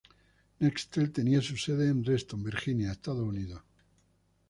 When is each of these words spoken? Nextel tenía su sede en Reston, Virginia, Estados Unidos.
Nextel 0.61 1.11
tenía 1.11 1.43
su 1.43 1.57
sede 1.57 1.87
en 1.89 2.03
Reston, 2.03 2.41
Virginia, 2.41 2.91
Estados 2.91 3.19
Unidos. 3.21 3.61